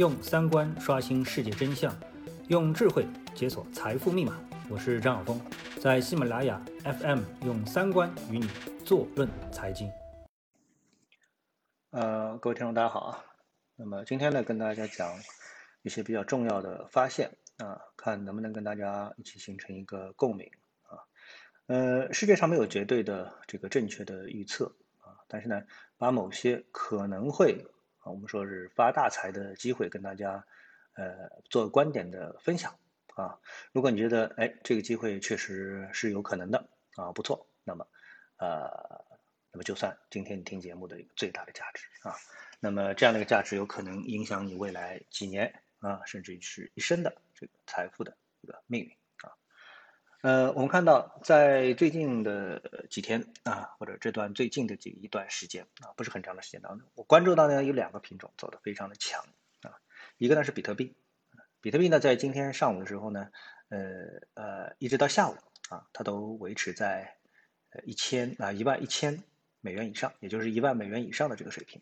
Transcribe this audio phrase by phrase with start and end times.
[0.00, 1.94] 用三观刷新世界真相，
[2.48, 4.40] 用智慧解锁财富密码。
[4.70, 5.38] 我是张晓峰，
[5.78, 8.48] 在喜马拉雅 FM 用三观与你
[8.82, 9.92] 坐论财经。
[11.90, 13.24] 呃，各位听众大家好啊。
[13.76, 15.12] 那么今天呢，跟大家讲
[15.82, 20.50] 一些比较重要的发现啊，看能不能跟大家一起形成一个共鸣
[20.84, 20.96] 啊。
[21.66, 25.60] 呃，世界上没有绝对的这个正确的预测啊，但是呢，
[25.98, 27.66] 把某些可能会
[28.00, 30.44] 啊，我们说是发大财的机会，跟大家
[30.94, 32.76] 呃做观点的分享
[33.14, 33.38] 啊。
[33.72, 37.86] 如果你觉得哎这个机会确实是有可能的啊，不错，那么
[38.36, 39.04] 呃，
[39.52, 42.14] 那么就算今天你听节目的一个最大的价值啊。
[42.58, 48.96] 那么这样的一个价值有可能影响你未来几年啊，甚至于是一生的这个财富的一个命运。
[50.22, 59.24] 呃，我们看到在最近的几天啊，或者这段最近的这一段时间啊，不是很长的时间当中，我关注到呢有两个品种走得非常的强
[59.62, 59.80] 啊，
[60.18, 60.94] 一个呢是比特币，
[61.62, 63.30] 比特币呢在今天上午的时候呢，
[63.70, 63.78] 呃
[64.34, 65.36] 呃一直到下午
[65.70, 67.16] 啊，它都维持在
[67.70, 69.22] 呃一千啊一万一千
[69.62, 71.80] 美元以上，也就是一万美元以上的这个水平。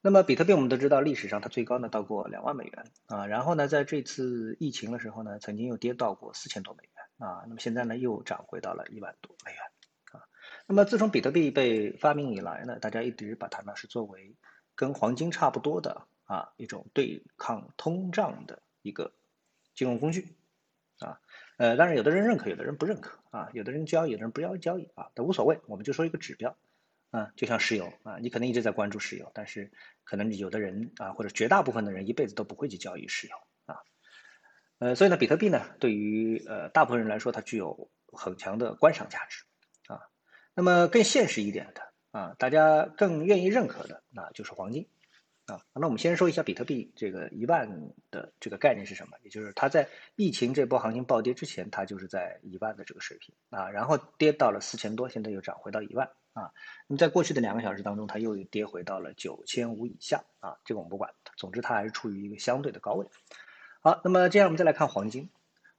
[0.00, 9.60] 那么比特币我们都知道，历史上它最高呢到过两万美元啊，然后呢在这次疫情的时候呢，曾经又跌到过四千多美元啊，那么现在呢又涨回到了一万多美元
[10.12, 10.26] 啊。
[10.66, 14.36] 那么自从比特币被发明以来呢，大家一直把它呢是作为
[14.74, 19.12] 跟黄金差不多的啊一种对抗通胀的一个
[19.74, 20.36] 金融工具
[21.00, 21.20] 啊。
[21.58, 26.56] 呃，当然有的人认可，有的人不认可啊，有的人交易，有的人不要交易啊，都无所谓，我们就说一个指标。
[27.10, 29.72] 啊，就像石油啊，你可能一直在关注石油，但是
[30.04, 33.34] 可能有的人啊，或者绝大部分的人一辈子都不会去交易石油。
[34.78, 39.44] 呃，所以呢，比特币呢，对于呃大部分人来说，它具有很强的观赏价值
[39.86, 40.00] 啊。
[40.54, 44.88] 那么更现实一点的啊，大家更愿意认可的，那就是黄金。
[45.46, 47.66] 啊，那我们先说一下比特币这个一万
[48.10, 49.16] 的这个概念是什么？
[49.22, 56.52] 也就是它在疫情这波行情暴跌之前，它就是在一万的这个水平啊，然后跌到了四千多，现在又涨回到一万啊。
[56.86, 63.06] 那么在过去的两个小时当中，它又跌回到了九千五以下啊，这个我们不管，总之它还是处于一个相对的高位。
[63.80, 65.30] 好，那么接下来我们再来看黄金，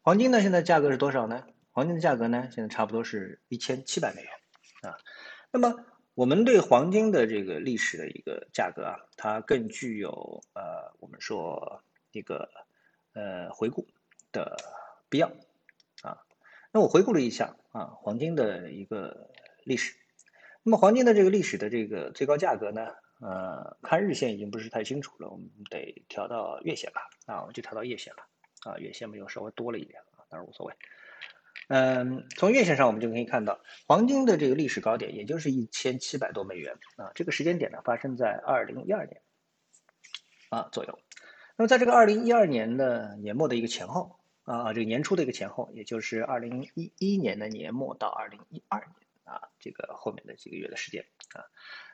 [0.02, 1.46] 黄金呢现在价格是多少呢？
[1.72, 4.32] 黄金的价格呢现在差不多是一千七百美元
[4.82, 4.98] 啊，
[5.52, 5.86] 那么。
[6.16, 12.50] 我们对黄金的这个历史的一个价格啊，它更具有呃，我们说一个
[13.14, 13.88] 呃回顾
[14.34, 14.58] 的
[15.08, 15.30] 必要
[16.02, 16.18] 啊。
[16.74, 19.30] 那我回顾了一下啊，黄金的一个
[19.64, 19.96] 历史。
[20.62, 28.28] 那么黄金的这个历史的这个最高价格呢，呃，看日线已经不是太清楚了，我们得调到月线吧啊，我就调到月线吧
[28.64, 30.74] 啊，月线没有稍微多了一点啊，当然无所谓。
[31.68, 37.12] 嗯，从月线上我们就可以看到，黄金的这个历史高点，也就是一千七百多美元啊。
[37.14, 39.22] 这个时间点呢，发生在二零一二年
[40.50, 40.98] 啊左右。
[41.58, 44.16] 那么在这个二零一二年的年末的一个前后
[44.46, 48.96] 啊，这个年初的一个前后，也就是二零一一年的年末到二零一二年，
[49.60, 51.46] 这个后面的几个月的时间啊。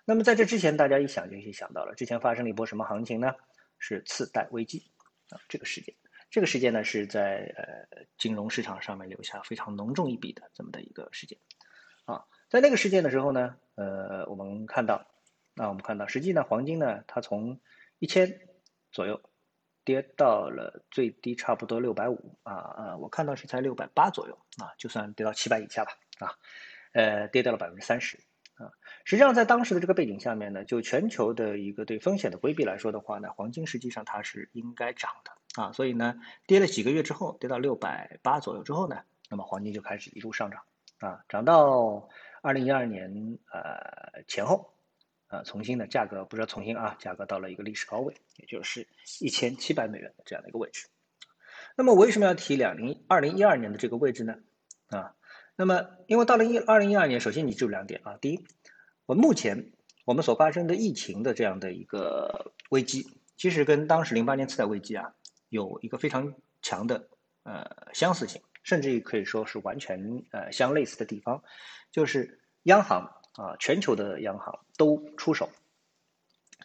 [0.06, 3.34] 那么在这之前，大家一想就可以想到了，之前发生了一波什么行情呢？
[3.78, 4.92] 是次贷危机
[5.30, 5.96] 啊，这个事件。
[6.31, 11.38] 这个事件呢，是在呃金融市场上面留下非常浓重一笔的这么的一个事件，
[12.06, 15.08] 啊，在那个事件的时候呢，呃，我们看到，
[15.54, 17.62] 那我们看到，实际呢，黄金呢，它从
[18.00, 18.42] 一千
[18.92, 19.22] 左右
[19.86, 26.36] 跌到了最低差不多六百五，啊啊，我看到是在六百八左右，啊，就算跌到七百以下吧，啊，
[26.95, 28.17] 呃，跌掉了百分之三十，
[28.56, 28.72] 啊，
[29.03, 35.61] 实际上在当时的这个背景下面呢，就全球的一个对风险的规避来说的话呢，黄金实际上它是应该涨的。
[35.61, 36.16] 啊，所以呢，
[36.47, 40.61] 跌了几个月之后，跌到六百八左右之后呢，那么黄金就开始一路上涨，
[41.00, 42.09] 啊，涨到
[42.41, 44.73] 二零一二年呃前后，
[45.27, 48.88] 啊，重新的价格不是说重新啊，价格到了一个历史高位，也就是
[49.19, 50.88] 一千七百美元的这样的一个位置。
[51.75, 54.35] 那么为什么要提两零二零一二年的这个位置呢？
[54.88, 55.16] 啊，
[55.56, 58.46] 那么因为到了一二零一二年，首先你记住两点啊，第一，
[59.06, 59.72] 我目前
[60.06, 63.08] 我们所发生的疫情的这样的一个危机，
[63.38, 65.14] 其实跟当时零八年次贷危机啊。
[65.50, 67.07] 有一个非常强的
[67.44, 71.44] 呃相似性，甚至于可以说是完全呃相类似的地方，
[71.92, 75.50] 就是央行啊，全球的央行都出手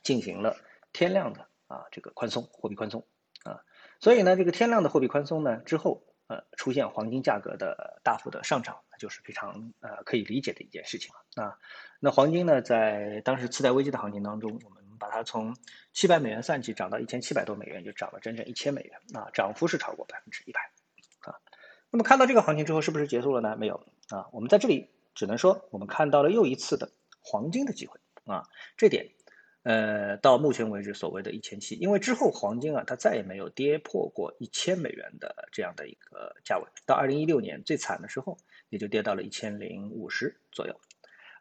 [0.02, 0.56] 进行了
[0.92, 3.04] 天量的啊这个宽松货币宽松
[3.44, 3.60] 啊，
[4.00, 11.58] 所以呢，这个天量的货币宽松呢之后呃出现黄金价格的大幅的上涨，就是非常呃可以理解的一件事情了啊。
[11.98, 14.80] 那黄金呢，在当时次贷危机的行情当中，我们。
[15.00, 15.56] 把它从
[15.94, 20.60] 七百美元算起，涨到一千七百多美元，就涨了整整一千美元啊，涨幅是超过百分之一百
[21.20, 21.40] 啊。
[21.90, 23.56] 那么看到这个行情之后，是不是结束了呢？
[23.56, 26.90] 没有啊，我们在这里只能说，我们看到了又一次的
[27.22, 28.46] 黄金的机会啊。
[28.76, 29.08] 这点
[29.62, 36.64] 呃，到目前为止所谓的一千七，因为之后黄金啊，它再也没有跌破过一千美元的这样的一个价位。
[36.86, 38.38] 到二零一六年最惨的时候，
[38.70, 40.80] 也就跌到了一千零五十左右。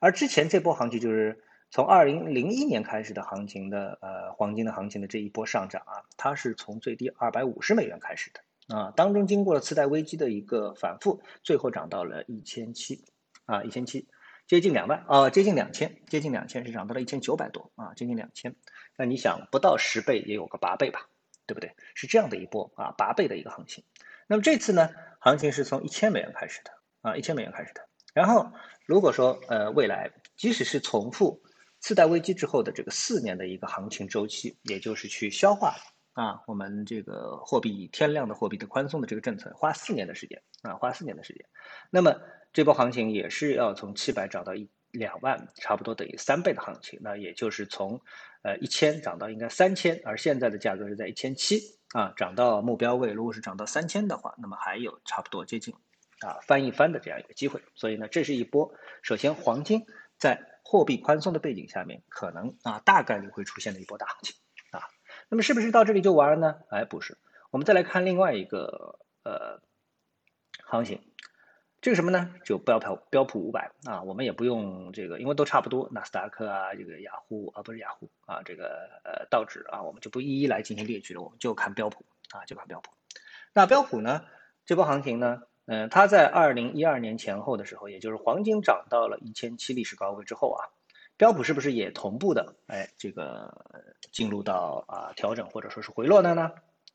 [0.01, 13.05] 而之前这波行情就是从二零零一年开始的行情的呃黄金的行情的这一波上涨啊，它是从最低二百五十美元开始的啊，当中经过了次贷危机的一个反复，最后涨到了一千七
[13.45, 14.07] 啊，一千七。
[14.49, 18.55] 接近两万啊，接近两千，接近两千是涨到了一千九百多啊，接近两千。
[18.97, 21.07] 那你想，不到十倍也有个八倍吧，
[21.45, 21.75] 对不对？
[21.93, 23.83] 是这样的一波啊，八倍的一个行情。
[24.25, 27.87] 那么这次呢，行情是从一千美元开始的啊，一千美元开始的。
[28.11, 28.51] 然后
[28.87, 31.43] 如果说呃未来即使是重复
[31.79, 35.75] 次贷危机之后的这个四年的一个行情周期，也就是去消化
[36.19, 41.45] 啊我们这个货币天量的货币的宽松的这个政策，花四年的时间啊，花四年的时间。
[41.89, 42.13] 那么
[42.51, 46.99] 这波行情也是要从七百涨到一两万，差不多等于三倍的行情。
[47.01, 48.01] 那也就是从
[48.41, 51.61] 呃一千涨到应该三千，而现在的价格是在一千七
[51.93, 53.13] 啊，涨到目标位。
[53.13, 55.73] 如果是涨到三千的话，那么还有差不多接近
[56.19, 57.61] 啊翻一番的这样一个机会。
[57.75, 58.73] 所以呢，这是一波。
[59.03, 59.85] 首先，黄金
[60.17, 64.35] 在货币宽松的背景下面，可能啊大概率会出现的一波大行情。
[65.29, 66.55] 那么是不是到这里就完了呢？
[66.69, 67.17] 哎，不是。
[67.51, 69.61] 我们再来看另外一个呃
[70.65, 71.01] 行情。
[71.81, 72.35] 这个什么呢？
[72.43, 75.87] 就标普标普五百啊，我们也不用这个，因为都差不多。
[75.93, 82.91] 纳斯达克啊，这个雅虎啊，不是雅虎啊，这个呃道指啊，我们就不一一来进行列举了，我们就看标普啊，就看标普。
[83.53, 84.25] 那标普呢，
[84.65, 90.67] 这波行情呢，嗯，它在二零一二年前后的时候，也就是黄金涨到了一千七历史高位之后啊，
[91.19, 93.53] 标普是不是也同步的哎，这个
[94.11, 96.49] 进入到啊调整或者说是回落的呢？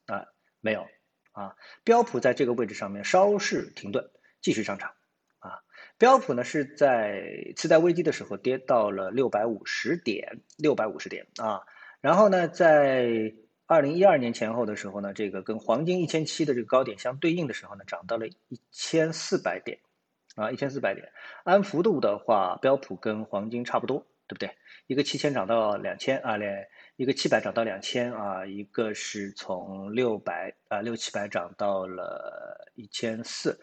[0.06, 0.26] 啊，
[0.60, 0.84] 没有
[1.30, 1.54] 啊，
[1.84, 4.10] 标普在这个位置上面稍事停顿。
[4.40, 4.92] 继续上涨，
[5.38, 5.62] 啊，
[5.96, 7.24] 标普呢是在
[7.56, 11.62] 次贷危机的时候跌到了六百五十点，六百五十点啊，
[12.02, 13.32] 然后呢，在
[13.64, 19.78] 二零一二年前后的时候呢，这个跟黄金一千七的这个高点相对应的时候呢，涨到了一千四百点，
[20.36, 21.10] 啊，一千四百点，
[21.44, 24.56] 按幅度的话，标普跟黄金差不多，对不对？
[24.86, 26.52] 一个七千涨到两千啊，两
[26.96, 33.58] 一个七百涨到两千啊，一个是从六百啊六七百涨到了一千四。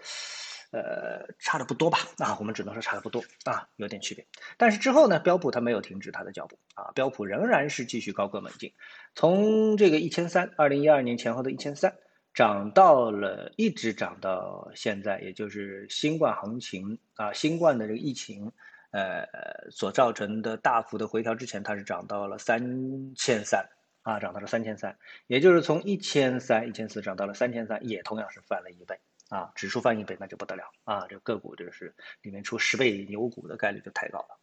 [0.74, 1.98] 呃，差的不多吧？
[2.18, 4.26] 啊，我们只能说差的不多啊，有点区别。
[4.56, 8.72] 但是之后呢，标普它没有停止它的脚步啊，标普仍然是继续高歌猛进，
[9.14, 11.94] 从这个一千三，二零一二年前后的一千三，
[12.34, 18.50] 涨到了一直涨到现在，也就是新冠行情啊，新冠的这个疫情
[18.92, 19.28] 呃
[19.72, 23.68] 所造成的大幅的回调之前，它是涨到了三千三
[24.04, 24.98] 啊，涨到了三千三，
[25.28, 29.00] 也就是从一千三、一千四涨到了三千三，也同样是翻了一倍。
[29.30, 31.08] 啊，指数翻一倍那就不得了啊！
[31.08, 34.38] 这个股就是里面出十倍牛股的概率就太高了。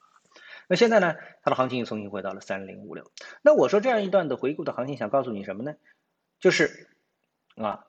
[0.67, 3.05] 那现在呢，它的行情又重新回到了三零五六。
[3.43, 5.75] 那我说这样一段的回顾的行情，想告诉你什么呢？
[6.41, 6.89] 就是
[7.57, 7.85] 啊，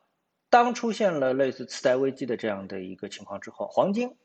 [0.49, 4.17] 当出现了类似次贷危机的这样的一个情况之后，黄金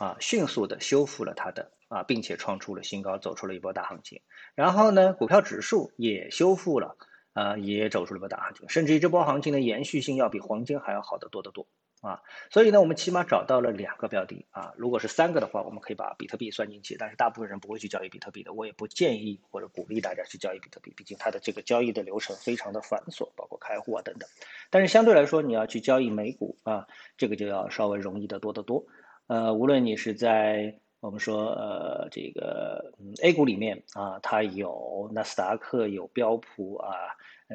[0.00, 4.22] 啊迅速的修复了它的啊，并且创出了新高，走出了一波大行情。
[4.54, 6.96] 然后呢，股票指数也修复了
[7.34, 11.66] 啊，也走出了一波大行情，甚至于这波行情的延续性要比黄金还要好得多得多。
[12.00, 14.72] 啊，所以呢，我们起码找到了两个标的啊。
[14.78, 16.96] 如果是三个的话，我们可以把比特币算进去。
[16.98, 24.26] 但是大部分人不会去交易比特币的，我也不建议或者鼓励大家去交易比特币，毕竟它的这个交易的流程非常的繁琐，包括开户啊等等。
[24.70, 26.86] 但是相对来说，你要去交易美股啊，
[27.18, 28.86] 这个就要稍微容易的多得多。
[29.30, 36.90] 呃，无论你是在我们说呃这个 A 股里面啊，它有纳斯达克，有标普啊。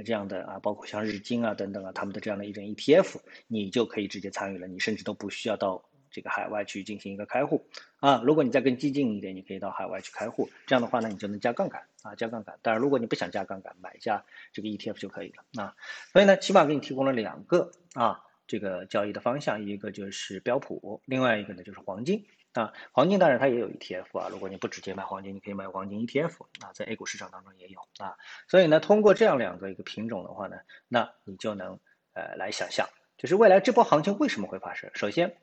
[0.05, 3.17] 这样的啊，包括像日经啊等等啊，他们的这样的一种 ETF，
[3.47, 7.65] 你就可以直接参与了，你甚至都不需要到这个海外去进行一个开户
[7.99, 8.21] 啊。
[8.25, 12.57] 如果你再更激进一点，你可以到海外去开户，这样的话呢，你就能加杠杆啊，加杠杆。
[12.61, 15.75] 当然，如果你不想加杠杆，买一下这个 ETF 就可以了啊。
[16.13, 22.25] 所以呢，起码给你提供了两个啊这个交易的方向，一个就是标普，另外一个呢就是黄金。
[22.53, 28.15] 啊，黄金当然它也有 ETF 啊，如果你不直接买黄金，你可以买黄金 ETF 啊，在 A 股市场当中也有啊，
[28.47, 30.55] 所以呢，通过这样两个一个品种的话呢，
[30.87, 31.77] 那你就能
[32.13, 32.87] 呃来想象，
[33.17, 34.89] 就是未来这波行情为什么会发生。
[34.93, 35.35] 首先，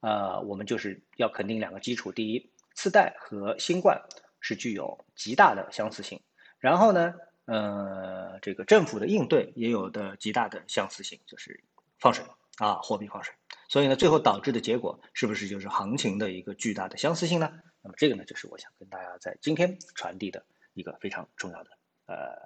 [0.00, 4.02] 呃，我们就是要肯定两个基础，第一，次贷和新冠
[4.40, 6.20] 是具有极大的相似性，
[6.58, 7.14] 然后呢，
[7.44, 11.62] 呃，这个政府的应对也有的极大的相似性，就是
[12.00, 12.24] 放水
[12.58, 13.34] 啊，货币放水。
[13.68, 17.50] 所以呢，最后导致的结果是不是就是行情的一个巨大的相似性呢？
[17.82, 21.70] 那么这个呢，就是我想跟大家在今天传递的一个非常重要的
[22.06, 22.36] 呃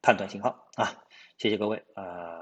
[0.00, 1.04] 判断信号啊！
[1.38, 2.40] 谢谢各位呃，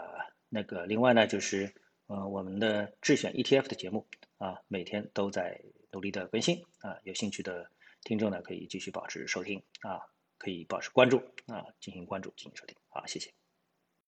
[0.49, 1.75] 那个另外呢，就是
[2.07, 4.07] 呃我们的智选 ETF 的节目
[4.39, 5.61] 啊，每天都在
[5.93, 7.71] 努力的更新啊，有兴趣的
[8.03, 10.01] 听众呢可以继续保持收听啊。
[10.43, 12.75] 可以保持关注啊，进行关注，进行收听。
[12.89, 13.40] 好，谢谢。